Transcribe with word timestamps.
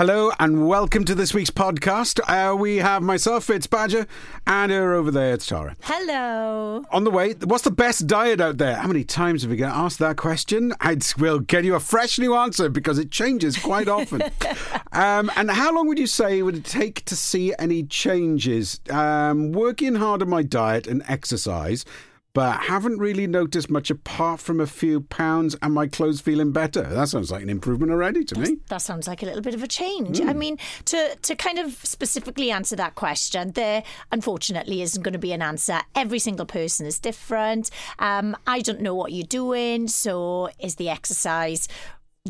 Hello 0.00 0.32
and 0.40 0.66
welcome 0.66 1.04
to 1.04 1.14
this 1.14 1.34
week's 1.34 1.50
podcast. 1.50 2.20
Uh, 2.26 2.56
we 2.56 2.78
have 2.78 3.02
myself, 3.02 3.50
it's 3.50 3.66
Badger, 3.66 4.06
and 4.46 4.72
her 4.72 4.94
over 4.94 5.10
there, 5.10 5.34
it's 5.34 5.44
Tara. 5.44 5.76
Hello. 5.82 6.82
On 6.90 7.04
the 7.04 7.10
way, 7.10 7.34
what's 7.34 7.64
the 7.64 7.70
best 7.70 8.06
diet 8.06 8.40
out 8.40 8.56
there? 8.56 8.76
How 8.76 8.88
many 8.88 9.04
times 9.04 9.42
have 9.42 9.50
we 9.50 9.58
got 9.58 9.76
asked 9.76 9.98
that 9.98 10.16
question? 10.16 10.72
I 10.80 10.96
will 11.18 11.40
get 11.40 11.64
you 11.64 11.74
a 11.74 11.80
fresh 11.80 12.18
new 12.18 12.34
answer 12.34 12.70
because 12.70 12.98
it 12.98 13.10
changes 13.10 13.58
quite 13.58 13.88
often. 13.88 14.22
um, 14.92 15.30
and 15.36 15.50
how 15.50 15.74
long 15.74 15.86
would 15.88 15.98
you 15.98 16.06
say 16.06 16.40
would 16.40 16.56
it 16.56 16.64
take 16.64 17.04
to 17.04 17.14
see 17.14 17.52
any 17.58 17.82
changes? 17.82 18.80
Um, 18.88 19.52
working 19.52 19.96
hard 19.96 20.22
on 20.22 20.30
my 20.30 20.42
diet 20.42 20.86
and 20.86 21.02
exercise 21.08 21.84
but 22.32 22.60
haven't 22.60 22.98
really 22.98 23.26
noticed 23.26 23.70
much 23.70 23.90
apart 23.90 24.40
from 24.40 24.60
a 24.60 24.66
few 24.66 25.00
pounds 25.00 25.56
and 25.62 25.74
my 25.74 25.86
clothes 25.86 26.20
feeling 26.20 26.52
better. 26.52 26.82
That 26.82 27.08
sounds 27.08 27.30
like 27.30 27.42
an 27.42 27.50
improvement 27.50 27.90
already 27.90 28.24
to 28.24 28.34
That's, 28.34 28.50
me. 28.50 28.58
That 28.68 28.82
sounds 28.82 29.08
like 29.08 29.22
a 29.22 29.26
little 29.26 29.42
bit 29.42 29.54
of 29.54 29.62
a 29.62 29.66
change. 29.66 30.20
I 30.20 30.32
mean, 30.32 30.58
to 30.86 31.16
to 31.16 31.34
kind 31.34 31.58
of 31.58 31.72
specifically 31.84 32.50
answer 32.50 32.76
that 32.76 32.94
question, 32.94 33.52
there 33.52 33.82
unfortunately 34.12 34.82
isn't 34.82 35.02
going 35.02 35.12
to 35.12 35.18
be 35.18 35.32
an 35.32 35.42
answer. 35.42 35.80
Every 35.94 36.18
single 36.18 36.46
person 36.46 36.86
is 36.86 36.98
different. 36.98 37.70
Um, 37.98 38.36
I 38.46 38.60
don't 38.60 38.80
know 38.80 38.94
what 38.94 39.12
you're 39.12 39.24
doing, 39.24 39.88
so 39.88 40.50
is 40.58 40.76
the 40.76 40.88
exercise 40.88 41.68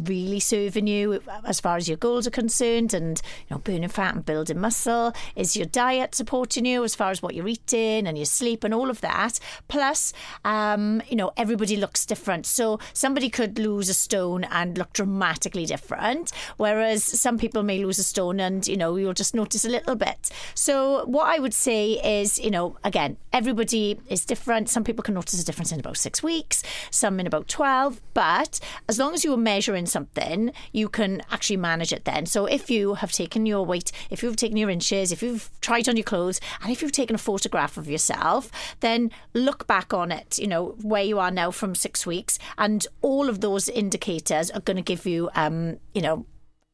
really 0.07 0.39
serving 0.39 0.87
you 0.87 1.21
as 1.45 1.59
far 1.59 1.77
as 1.77 1.89
your 1.89 1.97
goals 1.97 2.25
are 2.25 2.31
concerned 2.31 2.95
and 2.95 3.21
you 3.41 3.55
know 3.55 3.59
burning 3.59 3.89
fat 3.89 4.15
and 4.15 4.25
building 4.25 4.61
muscle. 4.61 5.13
Is 5.35 5.57
your 5.57 5.67
diet 5.67 6.15
supporting 6.15 6.65
you 6.65 6.85
as 6.85 6.95
far 6.95 7.11
as 7.11 7.21
what 7.21 7.35
you're 7.35 7.49
eating 7.49 8.07
and 8.07 8.17
your 8.17 8.27
sleep 8.27 8.63
and 8.63 8.73
all 8.73 8.89
of 8.89 9.01
that? 9.01 9.41
Plus 9.67 10.13
um, 10.45 11.03
you 11.09 11.17
know 11.17 11.33
everybody 11.37 11.77
looks 11.77 12.07
different. 12.07 12.47
So 12.47 12.79
somebody 12.93 13.29
could 13.29 13.59
lose 13.59 13.89
a 13.89 13.95
stone 13.95 14.45
and 14.45 14.79
look 14.79 14.93
dramatically 14.93 15.67
different 15.67 16.31
whereas 16.57 17.03
some 17.03 17.37
people 17.37 17.65
may 17.65 17.85
lose 17.85 17.99
a 17.99 18.05
stone 18.05 18.39
and 18.39 18.69
you 18.69 18.77
know 18.77 18.95
you'll 18.95 19.13
just 19.13 19.35
notice 19.35 19.65
a 19.65 19.69
little 19.69 19.97
bit. 19.97 20.31
So 20.55 21.05
what 21.07 21.27
I 21.27 21.41
would 21.41 21.55
say 21.55 21.95
is 22.23 22.39
you 22.39 22.51
know 22.53 22.77
again 22.85 23.17
everybody 23.33 23.99
is 24.09 24.25
different. 24.25 24.69
Some 24.69 24.85
people 24.85 25.03
can 25.03 25.15
notice 25.15 25.43
a 25.43 25.45
difference 25.45 25.73
in 25.73 25.81
about 25.81 25.97
six 25.97 26.23
weeks 26.23 26.63
some 26.91 27.19
in 27.21 27.27
about 27.27 27.49
12 27.49 28.01
but 28.15 28.61
as 28.89 28.99
long 28.99 29.15
as 29.15 29.25
you 29.25 29.33
are 29.33 29.37
measuring 29.37 29.80
something, 29.87 30.53
you 30.73 30.89
can 30.89 31.23
actually 31.31 31.57
manage 31.57 31.93
it 31.93 32.05
then. 32.05 32.27
So 32.27 32.47
if 32.47 32.71
you 32.71 32.95
have 32.95 33.13
taken 33.13 33.47
your 33.47 33.65
weight, 33.65 33.93
if 34.11 34.23
you've 34.23 34.37
taken 34.37 34.57
your 34.57 34.71
inches, 34.71 35.13
if 35.13 35.23
you've 35.23 35.51
tried 35.61 35.89
on 35.89 35.97
your 35.97 36.05
clothes, 36.05 36.41
and 36.63 36.71
if 36.73 36.83
you've 36.83 36.93
taken 36.93 37.15
a 37.15 37.19
photograph 37.19 37.77
of 37.77 37.89
yourself, 37.89 38.51
then 38.81 39.11
look 39.35 39.67
back 39.67 39.93
on 39.95 40.13
it, 40.13 40.39
you 40.39 40.47
know, 40.47 40.77
where 40.83 41.03
you 41.05 41.19
are 41.19 41.31
now 41.31 41.51
from 41.51 41.75
six 41.75 42.07
weeks. 42.07 42.39
And 42.59 42.87
all 43.03 43.29
of 43.29 43.41
those 43.41 43.69
indicators 43.69 44.51
are 44.51 44.61
going 44.61 44.77
to 44.77 44.83
give 44.83 45.07
you, 45.07 45.31
um, 45.35 45.79
you 45.95 46.03
know, 46.03 46.27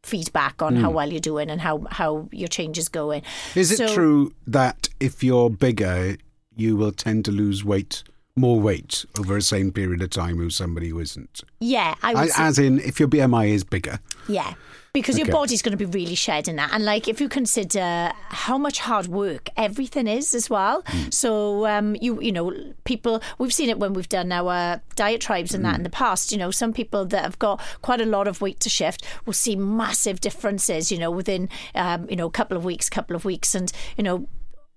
feedback 0.02 0.62
on 0.62 0.76
how 0.76 0.90
well 0.90 1.10
you're 1.10 1.18
doing 1.20 1.50
and 1.50 1.60
how, 1.60 1.84
how 1.90 2.28
your 2.30 2.46
change 2.46 2.78
is 2.78 2.88
going. 2.88 3.22
Is 3.56 3.72
it 3.72 3.78
So- 3.78 3.92
true 3.94 4.32
that 4.46 4.88
if 5.00 5.24
you're 5.24 5.50
bigger, 5.50 6.16
you 6.54 6.76
will 6.76 6.92
tend 6.92 7.24
to 7.24 7.32
lose 7.32 7.64
weight, 7.64 8.04
more 8.36 8.60
weight 8.60 9.04
over 9.18 9.34
the 9.34 9.40
same 9.40 9.72
period 9.72 10.02
of 10.02 10.10
time 10.10 10.36
with 10.36 10.52
somebody 10.52 10.90
who 10.90 11.00
isn't? 11.00 11.42
Yeah, 11.58 11.94
I 12.02 12.14
would 12.14 12.30
say, 12.30 12.42
as 12.42 12.58
in, 12.58 12.78
if 12.80 13.00
your 13.00 13.08
BMI 13.08 13.48
is 13.48 13.64
bigger. 13.64 13.98
Yeah. 14.28 14.54
Because 14.92 15.18
your 15.18 15.26
body's 15.26 15.60
going 15.60 15.76
to 15.76 15.86
be 15.86 15.98
really 15.98 16.14
shedding 16.14 16.56
that. 16.56 16.70
And 16.72 16.82
like 16.82 17.06
if 17.06 17.20
you 17.20 17.28
consider 17.28 18.12
how 18.30 18.56
much 18.56 18.78
hard 18.78 19.08
work 19.08 19.50
everything 19.54 20.06
is 20.06 20.34
as 20.34 20.48
well. 20.48 20.82
So 21.10 21.66
um 21.66 21.96
you 21.96 22.18
you 22.22 22.32
know, 22.32 22.54
people 22.84 23.22
we've 23.36 23.52
seen 23.52 23.68
it 23.68 23.78
when 23.78 23.92
we've 23.92 24.08
done 24.08 24.32
our 24.32 24.80
diet 24.94 25.20
tribes 25.20 25.54
and 25.54 25.62
that 25.66 25.76
in 25.76 25.82
the 25.82 25.90
past, 25.90 26.32
you 26.32 26.38
know, 26.38 26.50
some 26.50 26.72
people 26.72 27.04
that 27.04 27.24
have 27.24 27.38
got 27.38 27.60
quite 27.82 28.00
a 28.00 28.06
lot 28.06 28.26
of 28.26 28.40
weight 28.40 28.58
to 28.60 28.70
shift 28.70 29.04
will 29.26 29.34
see 29.34 29.54
massive 29.54 30.18
differences, 30.18 30.90
you 30.90 30.98
know, 30.98 31.10
within 31.10 31.50
um, 31.74 32.08
you 32.08 32.16
know, 32.16 32.26
a 32.26 32.30
couple 32.30 32.56
of 32.56 32.64
weeks, 32.64 32.88
couple 32.88 33.14
of 33.14 33.26
weeks 33.26 33.54
and, 33.54 33.70
you 33.98 34.02
know, 34.02 34.26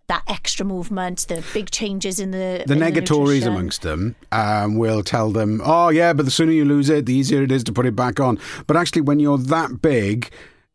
that 0.09 0.23
extra 0.27 0.65
movement, 0.65 1.25
the 1.29 1.43
big 1.53 1.71
changes 1.71 2.19
in 2.19 2.31
the 2.31 2.63
The 2.67 2.73
in 2.73 2.79
negatories 2.79 3.09
nutrition. 3.09 3.47
amongst 3.47 3.81
them 3.83 4.15
um, 4.31 4.75
will 4.75 5.03
tell 5.03 5.31
them, 5.31 5.61
oh, 5.63 5.89
yeah, 5.89 6.13
but 6.13 6.25
the 6.25 6.31
sooner 6.31 6.51
you 6.51 6.65
lose 6.65 6.89
it, 6.89 7.05
the 7.05 7.13
easier 7.13 7.41
it 7.43 7.51
is 7.51 7.63
to 7.65 7.71
put 7.71 7.85
it 7.85 7.95
back 7.95 8.19
on. 8.19 8.37
But 8.67 8.75
actually, 8.75 9.03
when 9.03 9.19
you're 9.19 9.37
that 9.37 9.81
big, 9.81 10.29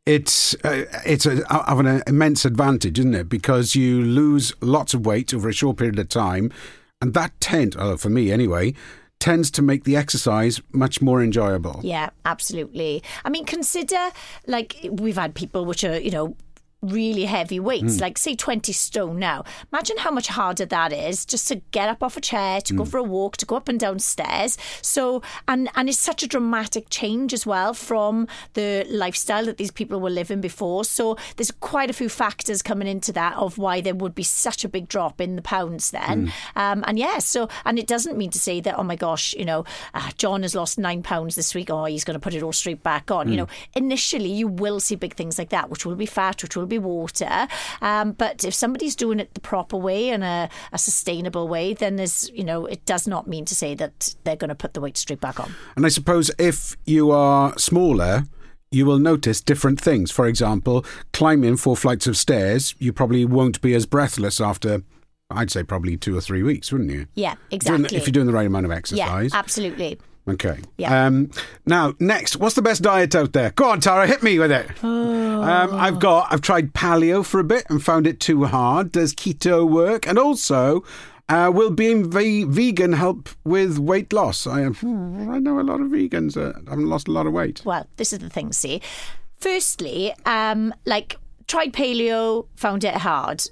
it's 0.07 0.55
uh, 0.65 0.85
it's 1.05 1.27
a, 1.27 1.45
of 1.71 1.81
an 1.81 2.03
immense 2.07 2.45
advantage, 2.45 2.99
isn't 2.99 3.15
it? 3.15 3.29
Because 3.29 3.75
you 3.75 4.03
lose 4.03 4.53
lots 4.61 4.95
of 4.95 5.05
weight 5.05 5.35
over 5.35 5.49
a 5.49 5.53
short 5.53 5.79
period 5.79 5.99
of 5.99 6.09
time, 6.09 6.53
and 7.01 7.13
that 7.15 7.33
tend, 7.41 7.75
oh, 7.79 7.97
for 7.97 8.11
me 8.11 8.31
anyway, 8.31 8.75
tends 9.19 9.51
to 9.51 9.63
make 9.63 9.85
the 9.85 9.97
exercise 9.97 10.61
much 10.73 11.01
more 11.01 11.23
enjoyable. 11.23 11.81
Yeah, 11.83 12.11
absolutely. 12.27 13.03
I 13.25 13.31
mean, 13.31 13.47
consider 13.47 14.11
like 14.47 14.77
we've 14.91 15.17
had 15.17 15.35
people 15.35 15.65
which 15.65 15.83
are, 15.85 15.99
you 15.99 16.11
know, 16.11 16.37
really 16.91 17.25
heavy 17.25 17.61
weights, 17.61 18.01
like 18.01 18.19
say 18.19 18.35
20 18.35 18.73
stone 18.73 19.19
now. 19.19 19.45
Imagine 19.73 19.99
how 19.99 20.11
much 20.11 20.29
harder 20.29 20.67
that 20.67 20.93
is 20.93 21.25
just 21.25 21.49
to 21.49 21.57
get 21.71 21.89
up 21.89 22.03
off 22.03 22.17
a 22.17 22.21
chair, 22.21 22.61
to 22.63 22.75
go 22.75 22.85
for 22.85 22.99
a 22.99 23.03
walk, 23.03 23.37
to 23.39 23.47
go 23.47 23.57
up 23.57 23.69
and 23.69 23.81
down 23.81 23.99
stairs. 23.99 24.59
So, 24.83 25.23
and, 25.49 25.69
and 25.75 25.89
it's 25.89 25.99
such 25.99 26.23
a 26.23 26.27
dramatic 26.27 26.87
change 26.91 27.33
as 27.33 27.47
well 27.47 27.75
from 27.75 28.29
the 28.55 28.87
lifestyle 28.89 29.45
that 29.47 29.57
these 29.57 29.71
people 29.71 30.01
were 30.01 30.11
living 30.11 30.41
before. 30.41 30.85
So 30.85 31.17
there's 31.37 31.51
quite 31.51 31.91
a 31.91 31.95
few 31.95 32.09
factors 32.09 32.63
coming 32.63 32.89
into 32.89 33.13
that 33.13 33.35
of 33.37 33.59
why 33.59 33.81
there 33.81 33.95
would 33.95 34.15
be 34.15 34.23
such 34.23 34.65
a 34.65 34.69
big 34.69 34.89
drop 34.89 35.21
in 35.21 35.37
the 35.37 35.43
pounds 35.43 35.91
then. 35.91 36.33
Um, 36.57 36.85
and 36.87 36.99
yeah, 36.99 37.19
so, 37.19 37.49
and 37.65 37.79
it 37.79 37.87
doesn't 37.87 38.17
mean 38.17 38.31
to 38.31 38.39
say 38.39 38.61
that, 38.61 38.79
oh 38.79 38.83
my 38.83 38.97
gosh, 38.97 39.35
you 39.35 39.45
know, 39.45 39.65
uh, 39.95 40.11
John 40.19 40.43
has 40.43 40.55
lost 40.55 40.79
nine 40.79 41.03
pounds 41.03 41.35
this 41.35 41.55
week. 41.55 41.71
Oh, 41.71 41.85
he's 41.85 42.05
going 42.05 42.15
to 42.15 42.21
put 42.21 42.35
it 42.35 42.43
all 42.43 42.53
straight 42.53 42.83
back 42.83 43.11
on. 43.11 43.31
You 43.31 43.37
know, 43.37 43.49
initially 43.75 44.31
you 44.31 44.49
will 44.49 44.81
see 44.81 44.97
big 44.97 45.15
things 45.15 45.39
like 45.39 45.51
that, 45.51 45.71
which 45.71 45.87
will 45.87 45.97
be 45.97 46.07
fat, 46.07 46.43
which 46.43 46.57
will 46.57 46.67
be 46.67 46.74
water. 46.79 47.49
Um, 47.81 48.13
but 48.13 48.45
if 48.45 48.55
somebody's 48.55 48.97
doing 48.97 49.21
it 49.21 49.35
the 49.35 49.41
proper 49.41 49.77
way 49.77 50.11
and 50.11 50.25
a, 50.25 50.49
a 50.73 50.79
sustainable 50.79 51.49
way, 51.49 51.75
then 51.75 51.97
there's, 51.97 52.31
you 52.31 52.45
know, 52.45 52.67
it 52.67 52.85
does 52.85 53.07
not 53.07 53.27
mean 53.27 53.45
to 53.47 53.55
say 53.55 53.75
that 53.75 54.15
they're 54.25 54.37
going 54.37 54.49
to 54.49 54.55
put 54.55 54.75
the 54.75 54.81
weight 54.81 54.97
straight 54.97 55.21
back 55.21 55.41
on. 55.41 55.55
And 55.77 55.87
I 55.87 55.89
suppose 55.89 56.31
if 56.39 56.77
you 56.85 57.11
are 57.11 57.57
smaller, 57.59 58.25
you 58.71 58.87
will 58.87 58.99
notice 58.99 59.41
different 59.41 59.81
things. 59.81 60.11
For 60.11 60.27
example, 60.27 60.85
climbing 61.13 61.57
four 61.57 61.77
flights 61.77 62.07
of 62.07 62.17
stairs, 62.17 62.75
you 62.79 62.93
probably 62.93 63.25
won't 63.25 63.61
be 63.61 63.75
as 63.75 63.87
breathless 63.87 64.41
after, 64.41 64.83
I'd 65.31 65.51
say, 65.51 65.63
probably 65.63 65.97
two 65.97 66.17
or 66.17 66.21
three 66.21 66.43
weeks, 66.43 66.73
wouldn't 66.73 66.91
you? 66.91 67.07
Yeah, 67.15 67.35
exactly. 67.51 67.97
if 67.97 68.07
you're 68.07 68.13
doing 68.13 68.27
the 68.27 68.33
right 68.33 68.47
amount 68.47 68.67
of 68.67 68.73
exercise. 68.73 69.33
yeah, 69.33 69.39
absolutely. 69.39 69.99
Okay. 70.27 70.59
Yeah. 70.79 71.07
Um, 71.07 71.31
now, 71.67 71.95
next, 72.01 72.37
what's 72.37 72.55
the 72.55 72.63
best 72.63 72.83
diet 72.83 73.15
out 73.15 73.35
there? 73.35 73.51
Go 73.51 73.69
on, 73.69 73.81
Tara, 73.81 74.07
hit 74.07 74.23
me 74.23 74.39
with 74.39 74.51
it. 74.51 74.71
Oh. 74.83 75.43
Um, 75.43 75.75
I've 75.75 75.99
got, 75.99 76.33
I've 76.33 76.41
tried 76.41 76.73
paleo 76.73 77.25
for 77.25 77.41
a 77.41 77.45
bit 77.45 77.67
and 77.69 77.83
found 77.85 78.07
it 78.07 78.21
too 78.21 78.45
hard. 78.45 78.91
Does 78.91 79.15
keto 79.15 79.69
work? 79.69 80.07
And 80.07 80.19
also, 80.19 80.83
uh, 81.29 81.51
will 81.55 81.71
being 81.71 82.11
ve- 82.11 82.45
vegan 82.45 82.95
help 82.95 83.29
with 83.45 83.79
weight 83.79 84.15
loss? 84.15 84.47
I, 84.47 84.63
I 84.63 84.69
know 85.39 85.61
a 85.61 85.63
lot 85.63 85.81
of 85.81 85.89
vegans 85.89 86.35
that 86.35 86.55
haven't 86.69 86.89
lost 86.89 87.07
a 87.07 87.13
lot 87.13 87.27
of 87.27 87.35
weight. 87.35 87.63
Well, 87.67 87.87
this 87.97 88.13
is 88.13 88.21
the 88.21 88.31
thing, 88.31 88.53
see. 88.55 88.81
Firstly, 89.37 90.15
um, 90.25 90.73
like 90.87 91.17
tried 91.47 91.75
paleo, 91.75 92.47
found 92.57 92.83
it 92.85 92.95
hard. 92.95 93.45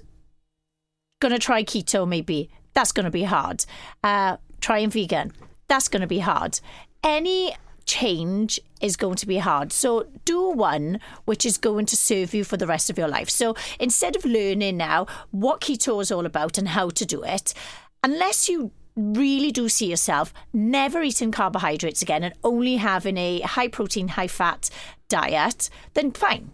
Gonna 1.19 1.37
try 1.39 1.63
keto, 1.63 2.07
maybe. 2.07 2.49
That's 2.73 2.91
gonna 2.91 3.11
be 3.11 3.23
hard. 3.23 3.63
Uh, 4.03 4.37
trying 4.59 4.89
vegan, 4.89 5.31
that's 5.73 5.87
gonna 5.87 6.05
be 6.05 6.19
hard. 6.19 6.59
Any 7.03 7.55
change 7.85 8.59
is 8.79 8.95
going 8.95 9.15
to 9.15 9.27
be 9.27 9.39
hard. 9.39 9.73
So 9.73 10.07
do 10.23 10.51
one 10.51 10.99
which 11.25 11.47
is 11.47 11.57
going 11.57 11.87
to 11.87 11.97
serve 11.97 12.33
you 12.33 12.43
for 12.43 12.57
the 12.57 12.67
rest 12.67 12.91
of 12.91 12.97
your 12.97 13.07
life. 13.07 13.29
So 13.29 13.55
instead 13.79 14.15
of 14.15 14.23
learning 14.23 14.77
now 14.77 15.07
what 15.31 15.61
keto 15.61 15.99
is 15.99 16.11
all 16.11 16.27
about 16.27 16.59
and 16.59 16.69
how 16.69 16.89
to 16.91 17.05
do 17.05 17.23
it, 17.23 17.55
unless 18.03 18.47
you 18.47 18.71
really 18.95 19.51
do 19.51 19.67
see 19.67 19.87
yourself 19.87 20.31
never 20.53 21.01
eating 21.01 21.31
carbohydrates 21.31 22.03
again 22.03 22.23
and 22.23 22.35
only 22.43 22.75
having 22.75 23.17
a 23.17 23.41
high 23.41 23.67
protein, 23.67 24.09
high 24.09 24.27
fat 24.27 24.69
diet, 25.09 25.71
then 25.95 26.11
fine. 26.11 26.51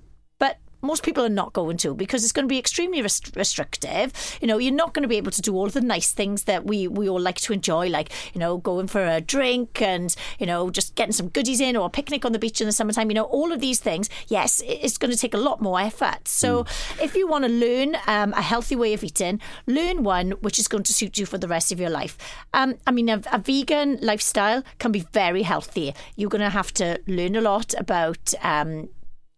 Most 0.81 1.03
people 1.03 1.23
are 1.23 1.29
not 1.29 1.53
going 1.53 1.77
to 1.77 1.93
because 1.93 2.23
it's 2.23 2.31
going 2.31 2.45
to 2.45 2.49
be 2.49 2.59
extremely 2.59 3.01
rest- 3.01 3.35
restrictive. 3.35 4.37
You 4.41 4.47
know, 4.47 4.57
you're 4.57 4.73
not 4.73 4.93
going 4.93 5.03
to 5.03 5.09
be 5.09 5.17
able 5.17 5.31
to 5.31 5.41
do 5.41 5.55
all 5.55 5.65
of 5.65 5.73
the 5.73 5.81
nice 5.81 6.11
things 6.11 6.43
that 6.43 6.65
we 6.65 6.87
we 6.87 7.09
all 7.09 7.19
like 7.19 7.39
to 7.41 7.53
enjoy, 7.53 7.89
like 7.89 8.11
you 8.33 8.39
know, 8.39 8.57
going 8.57 8.87
for 8.87 9.05
a 9.05 9.21
drink 9.21 9.81
and 9.81 10.15
you 10.39 10.45
know, 10.45 10.69
just 10.69 10.95
getting 10.95 11.11
some 11.11 11.29
goodies 11.29 11.59
in 11.59 11.75
or 11.75 11.87
a 11.87 11.89
picnic 11.89 12.25
on 12.25 12.31
the 12.31 12.39
beach 12.39 12.61
in 12.61 12.67
the 12.67 12.71
summertime. 12.71 13.09
You 13.09 13.15
know, 13.15 13.23
all 13.23 13.51
of 13.51 13.59
these 13.59 13.79
things. 13.79 14.09
Yes, 14.27 14.61
it's 14.65 14.97
going 14.97 15.11
to 15.11 15.17
take 15.17 15.33
a 15.33 15.37
lot 15.37 15.61
more 15.61 15.79
effort. 15.79 16.27
So, 16.27 16.65
if 17.01 17.15
you 17.15 17.27
want 17.27 17.45
to 17.45 17.51
learn 17.51 17.97
um, 18.07 18.33
a 18.33 18.41
healthy 18.41 18.75
way 18.75 18.93
of 18.93 19.03
eating, 19.03 19.41
learn 19.67 20.03
one 20.03 20.31
which 20.41 20.59
is 20.59 20.67
going 20.67 20.83
to 20.83 20.93
suit 20.93 21.17
you 21.17 21.25
for 21.25 21.37
the 21.37 21.47
rest 21.47 21.71
of 21.71 21.79
your 21.79 21.89
life. 21.89 22.17
Um, 22.53 22.75
I 22.87 22.91
mean, 22.91 23.09
a, 23.09 23.21
a 23.31 23.39
vegan 23.39 23.97
lifestyle 24.01 24.63
can 24.79 24.91
be 24.91 25.05
very 25.11 25.43
healthy. 25.43 25.93
You're 26.15 26.29
going 26.29 26.41
to 26.41 26.49
have 26.49 26.73
to 26.75 26.99
learn 27.07 27.35
a 27.35 27.41
lot 27.41 27.73
about. 27.77 28.33
Um, 28.41 28.89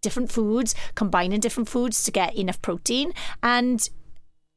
different 0.01 0.31
foods, 0.31 0.75
combining 0.95 1.39
different 1.39 1.69
foods 1.69 2.03
to 2.03 2.12
get 2.12 2.36
enough 2.36 2.62
protein. 2.62 3.13
And 3.42 3.88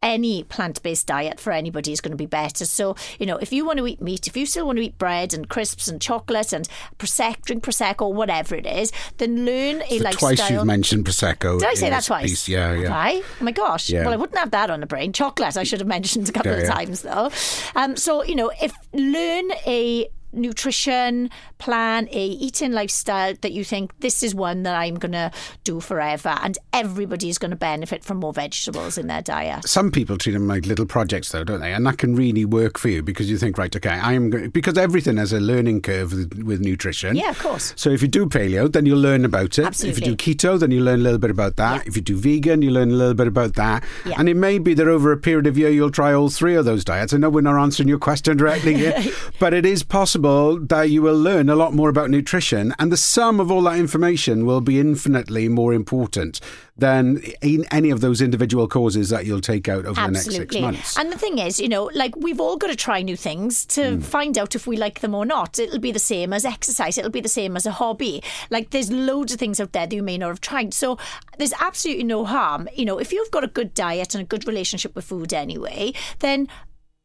any 0.02 0.44
plant 0.44 0.82
based 0.82 1.06
diet 1.06 1.40
for 1.40 1.50
anybody 1.50 1.90
is 1.90 2.02
going 2.02 2.10
to 2.10 2.16
be 2.16 2.26
better. 2.26 2.66
So, 2.66 2.94
you 3.18 3.24
know, 3.24 3.38
if 3.38 3.54
you 3.54 3.64
want 3.64 3.78
to 3.78 3.86
eat 3.86 4.02
meat, 4.02 4.26
if 4.26 4.36
you 4.36 4.44
still 4.44 4.66
want 4.66 4.76
to 4.76 4.84
eat 4.84 4.98
bread 4.98 5.32
and 5.32 5.48
crisps 5.48 5.88
and 5.88 5.98
chocolate 5.98 6.52
and 6.52 6.68
prosecco, 6.98 7.40
drink 7.42 7.64
prosecco, 7.64 8.12
whatever 8.12 8.54
it 8.54 8.66
is, 8.66 8.92
then 9.16 9.46
learn 9.46 9.82
a 9.88 10.00
lifestyle. 10.00 10.36
twice 10.36 10.50
you've 10.50 10.66
mentioned 10.66 11.06
prosecco. 11.06 11.58
Did 11.58 11.68
I 11.68 11.74
say 11.74 11.88
that 11.88 12.04
twice? 12.04 12.28
piece. 12.28 12.48
Yeah, 12.48 12.74
yeah. 12.74 12.88
Right? 12.88 13.22
Oh 13.40 13.44
my 13.44 13.52
gosh. 13.52 13.88
Yeah. 13.88 14.04
Well, 14.04 14.12
I 14.12 14.16
wouldn't 14.16 14.38
have 14.38 14.50
that 14.50 14.68
on 14.68 14.80
the 14.80 14.86
brain. 14.86 15.14
Chocolate, 15.14 15.56
I 15.56 15.62
should 15.62 15.80
have 15.80 15.88
mentioned 15.88 16.28
a 16.28 16.32
couple 16.32 16.52
Yeah, 16.52 16.58
of 16.58 16.64
yeah. 16.64 16.70
times 16.74 17.00
though. 17.00 17.30
Um, 17.74 17.96
so 17.96 18.22
you 18.24 18.34
know, 18.34 18.50
if 18.60 18.74
learn 18.92 19.52
a 19.66 20.06
nutrition 20.34 21.30
plan, 21.58 22.08
a 22.10 22.26
eating 22.26 22.72
lifestyle 22.72 23.34
that 23.40 23.52
you 23.52 23.64
think 23.64 23.98
this 24.00 24.22
is 24.22 24.34
one 24.34 24.62
that 24.64 24.74
I'm 24.74 24.96
going 24.96 25.12
to 25.12 25.30
do 25.64 25.80
forever, 25.80 26.36
and 26.42 26.58
everybody 26.72 27.28
is 27.28 27.38
going 27.38 27.50
to 27.50 27.56
benefit 27.56 28.04
from 28.04 28.18
more 28.18 28.32
vegetables 28.32 28.98
in 28.98 29.06
their 29.06 29.22
diet. 29.22 29.68
Some 29.68 29.90
people 29.90 30.18
treat 30.18 30.32
them 30.32 30.46
like 30.46 30.66
little 30.66 30.86
projects, 30.86 31.32
though, 31.32 31.44
don't 31.44 31.60
they? 31.60 31.72
And 31.72 31.86
that 31.86 31.98
can 31.98 32.14
really 32.14 32.44
work 32.44 32.78
for 32.78 32.88
you 32.88 33.02
because 33.02 33.30
you 33.30 33.38
think, 33.38 33.58
right, 33.58 33.74
okay, 33.74 33.90
I 33.90 34.12
am 34.12 34.30
going 34.30 34.50
because 34.50 34.76
everything 34.76 35.16
has 35.16 35.32
a 35.32 35.40
learning 35.40 35.82
curve 35.82 36.12
with, 36.12 36.42
with 36.42 36.60
nutrition. 36.60 37.16
Yeah, 37.16 37.30
of 37.30 37.38
course. 37.38 37.72
So 37.76 37.90
if 37.90 38.02
you 38.02 38.08
do 38.08 38.26
paleo, 38.26 38.70
then 38.70 38.86
you'll 38.86 38.98
learn 38.98 39.24
about 39.24 39.58
it. 39.58 39.64
Absolutely. 39.64 40.02
If 40.02 40.08
you 40.08 40.14
do 40.14 40.34
keto, 40.34 40.58
then 40.58 40.70
you 40.70 40.80
learn 40.80 41.00
a 41.00 41.02
little 41.02 41.18
bit 41.18 41.30
about 41.30 41.56
that. 41.56 41.86
If 41.86 41.96
you 41.96 42.02
do 42.02 42.16
vegan, 42.16 42.62
you 42.62 42.70
learn 42.70 42.90
a 42.90 42.94
little 42.94 43.14
bit 43.14 43.26
about 43.26 43.54
that. 43.54 43.84
Yeah. 44.04 44.16
And 44.18 44.28
it 44.28 44.34
may 44.34 44.58
be 44.58 44.74
that 44.74 44.88
over 44.88 45.12
a 45.12 45.16
period 45.16 45.46
of 45.46 45.56
year, 45.56 45.70
you'll 45.70 45.90
try 45.90 46.12
all 46.12 46.28
three 46.28 46.54
of 46.54 46.64
those 46.64 46.84
diets. 46.84 47.12
I 47.12 47.18
know 47.18 47.30
we're 47.30 47.40
not 47.40 47.60
answering 47.60 47.88
your 47.88 47.98
question 47.98 48.36
directly 48.36 48.74
here, 48.74 48.94
but 49.38 49.54
it 49.54 49.64
is 49.66 49.82
possible 49.82 50.23
that 50.24 50.90
you 50.90 51.02
will 51.02 51.18
learn 51.18 51.48
a 51.48 51.54
lot 51.54 51.74
more 51.74 51.88
about 51.88 52.10
nutrition, 52.10 52.74
and 52.78 52.90
the 52.90 52.96
sum 52.96 53.40
of 53.40 53.50
all 53.50 53.62
that 53.62 53.78
information 53.78 54.46
will 54.46 54.60
be 54.60 54.80
infinitely 54.80 55.48
more 55.48 55.72
important 55.74 56.40
than 56.76 57.18
in 57.40 57.64
any 57.70 57.90
of 57.90 58.00
those 58.00 58.20
individual 58.20 58.66
causes 58.66 59.08
that 59.10 59.26
you'll 59.26 59.40
take 59.40 59.68
out 59.68 59.86
over 59.86 60.00
the 60.00 60.10
next 60.10 60.32
six 60.32 60.58
months. 60.58 60.98
And 60.98 61.12
the 61.12 61.18
thing 61.18 61.38
is, 61.38 61.60
you 61.60 61.68
know, 61.68 61.88
like 61.94 62.16
we've 62.16 62.40
all 62.40 62.56
got 62.56 62.66
to 62.68 62.76
try 62.76 63.02
new 63.02 63.16
things 63.16 63.64
to 63.66 63.92
Hmm. 63.94 64.00
find 64.00 64.38
out 64.38 64.54
if 64.56 64.66
we 64.66 64.76
like 64.76 65.00
them 65.00 65.14
or 65.14 65.24
not. 65.24 65.58
It'll 65.58 65.78
be 65.78 65.92
the 65.92 65.98
same 66.00 66.32
as 66.32 66.44
exercise, 66.44 66.98
it'll 66.98 67.10
be 67.12 67.20
the 67.20 67.28
same 67.28 67.56
as 67.56 67.64
a 67.66 67.70
hobby. 67.72 68.22
Like 68.50 68.70
there's 68.70 68.90
loads 68.90 69.32
of 69.32 69.38
things 69.38 69.60
out 69.60 69.72
there 69.72 69.86
that 69.86 69.94
you 69.94 70.02
may 70.02 70.18
not 70.18 70.28
have 70.28 70.40
tried. 70.40 70.74
So 70.74 70.98
there's 71.38 71.52
absolutely 71.60 72.04
no 72.04 72.24
harm. 72.24 72.68
You 72.74 72.86
know, 72.86 72.98
if 72.98 73.12
you've 73.12 73.30
got 73.30 73.44
a 73.44 73.48
good 73.48 73.72
diet 73.74 74.14
and 74.14 74.22
a 74.22 74.26
good 74.26 74.46
relationship 74.48 74.96
with 74.96 75.04
food 75.04 75.32
anyway, 75.32 75.92
then 76.20 76.48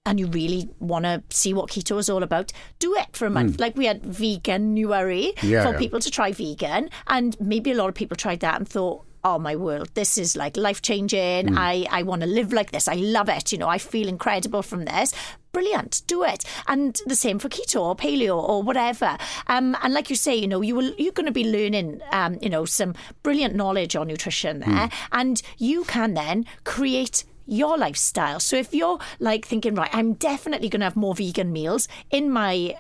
and 0.06 0.20
you 0.20 0.28
really 0.28 0.70
want 0.80 1.06
to 1.06 1.22
see 1.30 1.54
what 1.54 1.70
keto 1.70 2.00
is 2.00 2.10
all 2.10 2.24
about, 2.24 2.52
do 2.80 2.96
it 2.96 3.08
for 3.16 3.26
a 3.26 3.30
month. 3.30 3.60
Like 3.60 3.76
we 3.76 3.86
had 3.86 4.02
veganuary 4.04 5.38
Hmm. 5.40 5.48
Yeah, 5.48 5.64
for 5.66 5.74
yeah. 5.74 5.78
people 5.80 6.00
to 6.00 6.12
try 6.12 6.32
vegan, 6.32 6.90
and 7.08 7.40
maybe 7.40 7.72
a 7.72 7.76
lot 7.76 7.90
of 7.90 7.96
people 7.96 8.16
tried 8.16 8.40
that 8.40 8.58
and 8.58 8.68
thought, 8.68 9.06
"Oh 9.24 9.38
my 9.38 9.56
world, 9.56 9.90
this 9.94 10.18
is 10.18 10.36
like 10.36 10.58
life 10.58 10.82
changing. 10.82 11.58
I 11.58 11.86
I 11.92 12.04
want 12.04 12.22
to 12.22 12.28
live 12.28 12.54
like 12.54 12.72
this. 12.72 12.88
I 12.88 12.94
love 12.96 13.30
it. 13.30 13.52
You 13.52 13.58
know, 13.58 13.68
I 13.68 13.78
feel 13.78 14.08
incredible 14.08 14.62
from 14.64 14.86
this." 14.86 15.14
Brilliant, 15.52 16.04
do 16.06 16.24
it, 16.24 16.46
and 16.68 17.00
the 17.08 17.16
same 17.16 17.40
for 17.40 17.50
keto 17.50 17.82
or 17.82 17.96
paleo 17.96 18.38
or 18.38 18.62
whatever. 18.62 19.18
Um, 19.48 19.76
and 19.82 19.94
like 19.96 20.10
you 20.12 20.16
say, 20.16 20.36
you 20.36 20.48
know, 20.48 20.62
you 20.62 20.76
will 20.76 20.94
you're 20.98 21.12
going 21.12 21.26
to 21.26 21.32
be 21.32 21.52
learning, 21.52 22.02
um, 22.12 22.38
you 22.42 22.50
know, 22.50 22.66
some 22.66 22.94
brilliant 23.24 23.56
knowledge 23.56 23.96
on 23.96 24.08
nutrition 24.08 24.60
there, 24.60 24.90
and 25.12 25.42
you 25.58 25.84
can 25.86 26.14
then 26.14 26.46
create 26.66 27.24
your 27.50 27.78
lifestyle. 27.78 28.40
So 28.40 28.56
if 28.56 28.74
you're 28.74 29.00
like 29.20 29.46
thinking, 29.46 29.76
right, 29.76 29.90
I'm 29.94 30.14
definitely 30.14 30.70
going 30.70 30.82
to 30.82 30.86
have 30.86 30.96
more 30.96 31.16
vegan 31.16 31.52
meals 31.52 31.88
in 32.12 32.32
my 32.32 32.76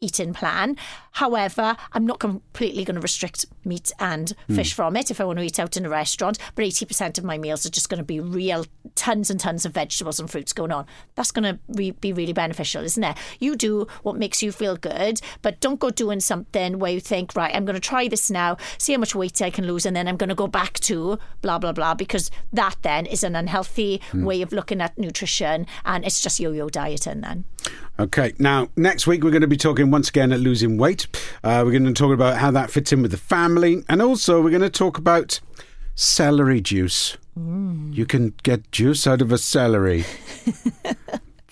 eating 0.00 0.32
plan. 0.32 0.76
However, 1.12 1.76
I'm 1.92 2.06
not 2.06 2.18
completely 2.18 2.84
going 2.84 2.94
to 2.94 3.00
restrict 3.00 3.46
meat 3.64 3.92
and 3.98 4.32
hmm. 4.46 4.56
fish 4.56 4.72
from 4.72 4.96
it 4.96 5.10
if 5.10 5.20
I 5.20 5.24
want 5.24 5.38
to 5.38 5.44
eat 5.44 5.58
out 5.58 5.76
in 5.76 5.86
a 5.86 5.90
restaurant. 5.90 6.38
But 6.54 6.64
80% 6.64 7.18
of 7.18 7.24
my 7.24 7.38
meals 7.38 7.66
are 7.66 7.70
just 7.70 7.88
going 7.88 7.98
to 7.98 8.04
be 8.04 8.20
real 8.20 8.66
tons 8.94 9.30
and 9.30 9.40
tons 9.40 9.64
of 9.64 9.72
vegetables 9.72 10.20
and 10.20 10.30
fruits 10.30 10.52
going 10.52 10.72
on. 10.72 10.86
That's 11.14 11.30
going 11.30 11.44
to 11.44 11.58
re- 11.68 11.90
be 11.90 12.12
really 12.12 12.32
beneficial, 12.32 12.84
isn't 12.84 13.02
it? 13.02 13.16
You 13.38 13.56
do 13.56 13.86
what 14.02 14.16
makes 14.16 14.42
you 14.42 14.52
feel 14.52 14.76
good, 14.76 15.20
but 15.42 15.60
don't 15.60 15.80
go 15.80 15.90
doing 15.90 16.20
something 16.20 16.78
where 16.78 16.92
you 16.92 17.00
think, 17.00 17.34
right, 17.34 17.54
I'm 17.54 17.64
going 17.64 17.74
to 17.74 17.80
try 17.80 18.08
this 18.08 18.30
now, 18.30 18.56
see 18.78 18.92
how 18.92 18.98
much 18.98 19.14
weight 19.14 19.42
I 19.42 19.50
can 19.50 19.66
lose, 19.66 19.86
and 19.86 19.96
then 19.96 20.08
I'm 20.08 20.16
going 20.16 20.28
to 20.28 20.34
go 20.34 20.46
back 20.46 20.78
to 20.80 21.18
blah, 21.42 21.58
blah, 21.58 21.72
blah, 21.72 21.94
because 21.94 22.30
that 22.52 22.76
then 22.82 23.06
is 23.06 23.22
an 23.22 23.36
unhealthy 23.36 24.00
hmm. 24.10 24.24
way 24.24 24.42
of 24.42 24.52
looking 24.52 24.80
at 24.80 24.96
nutrition 24.98 25.66
and 25.84 26.04
it's 26.04 26.20
just 26.20 26.40
yo 26.40 26.52
yo 26.52 26.68
dieting 26.68 27.20
then. 27.20 27.44
Okay, 27.98 28.32
now 28.38 28.68
next 28.76 29.06
week 29.06 29.22
we're 29.22 29.30
going 29.30 29.42
to 29.42 29.48
be 29.48 29.56
talking 29.56 29.90
once 29.90 30.08
again 30.08 30.32
at 30.32 30.40
losing 30.40 30.78
weight. 30.78 30.99
Uh, 31.42 31.62
we're 31.64 31.72
going 31.72 31.84
to 31.84 31.92
talk 31.92 32.12
about 32.12 32.38
how 32.38 32.50
that 32.50 32.70
fits 32.70 32.92
in 32.92 33.02
with 33.02 33.10
the 33.10 33.16
family, 33.16 33.84
and 33.88 34.02
also 34.02 34.40
we're 34.42 34.50
going 34.50 34.62
to 34.62 34.70
talk 34.70 34.98
about 34.98 35.40
celery 35.94 36.60
juice. 36.60 37.16
You 37.36 38.04
can 38.06 38.34
get 38.42 38.70
juice 38.70 39.06
out 39.06 39.22
of 39.22 39.32
a 39.32 39.38
celery. 39.38 40.04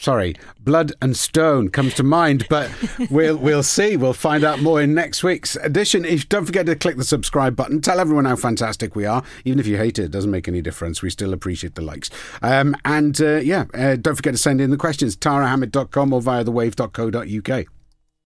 Sorry, 0.01 0.37
blood 0.61 0.93
and 1.03 1.17
stone 1.17 1.71
comes 1.71 1.95
to 1.95 2.05
mind, 2.05 2.47
but 2.49 2.71
we'll 3.11 3.37
we'll 3.37 3.65
see. 3.65 3.97
We'll 3.97 4.13
find 4.13 4.45
out 4.45 4.61
more 4.61 4.81
in 4.81 4.95
next 4.95 5.25
week's 5.25 5.57
edition. 5.57 6.05
If 6.05 6.29
don't 6.29 6.47
forget 6.47 6.67
to 6.67 6.77
click 6.77 6.97
the 6.97 7.05
subscribe 7.05 7.57
button. 7.57 7.81
Tell 7.81 7.99
everyone 7.99 8.25
how 8.25 8.37
fantastic 8.37 8.95
we 8.95 9.07
are. 9.07 9.25
Even 9.45 9.59
if 9.59 9.67
you 9.67 9.77
hate 9.77 9.99
it, 9.99 10.05
it 10.05 10.11
doesn't 10.13 10.31
make 10.31 10.47
any 10.47 10.63
difference. 10.63 11.03
We 11.03 11.11
still 11.11 11.33
appreciate 11.33 11.75
the 11.75 11.83
likes. 11.83 12.11
Um, 12.43 12.77
and 12.85 13.21
uh, 13.21 13.37
yeah, 13.39 13.65
uh, 13.75 13.97
don't 13.97 14.15
forget 14.15 14.35
to 14.35 14.39
send 14.39 14.61
in 14.61 14.71
the 14.71 14.77
questions. 14.77 15.17
tarahamid.com 15.17 16.13
or 16.13 16.23
via 16.23 16.45
thewave.co.uk. 16.45 17.67